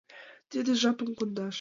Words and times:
Тиде 0.49 0.71
жапым 0.81 1.09
кондаш 1.17 1.49